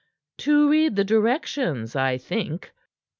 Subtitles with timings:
[0.39, 2.71] "To read the directions, I think."